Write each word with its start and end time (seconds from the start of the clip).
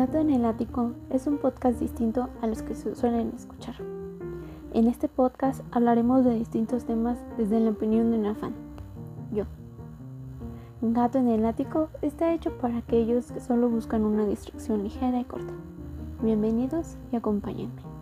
Gato 0.00 0.16
en 0.16 0.30
el 0.30 0.46
Ático 0.46 0.92
es 1.10 1.26
un 1.26 1.36
podcast 1.36 1.78
distinto 1.78 2.30
a 2.40 2.46
los 2.46 2.62
que 2.62 2.74
se 2.74 2.94
suelen 2.94 3.34
escuchar. 3.36 3.74
En 4.72 4.86
este 4.86 5.08
podcast 5.08 5.60
hablaremos 5.72 6.24
de 6.24 6.38
distintos 6.38 6.86
temas 6.86 7.18
desde 7.36 7.60
la 7.60 7.72
opinión 7.72 8.10
de 8.10 8.18
una 8.18 8.34
fan, 8.34 8.54
yo. 9.30 9.44
Gato 10.80 11.18
en 11.18 11.28
el 11.28 11.44
Ático 11.44 11.90
está 12.00 12.32
hecho 12.32 12.56
para 12.56 12.78
aquellos 12.78 13.30
que 13.30 13.40
solo 13.40 13.68
buscan 13.68 14.06
una 14.06 14.24
distracción 14.24 14.84
ligera 14.84 15.20
y 15.20 15.24
corta. 15.24 15.52
Bienvenidos 16.22 16.96
y 17.12 17.16
acompáñenme. 17.16 17.99